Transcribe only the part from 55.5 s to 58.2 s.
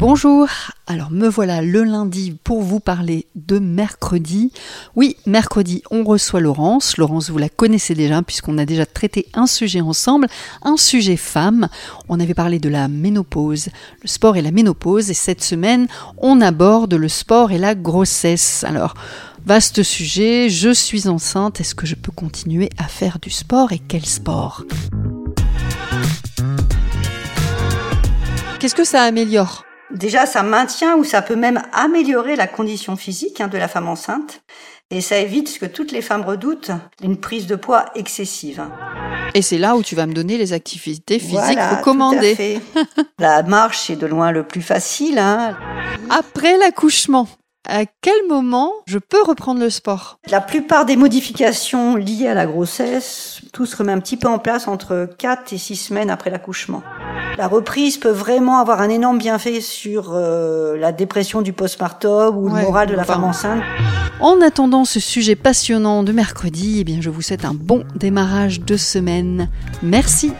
et 6 semaines après l'accouchement. La reprise peut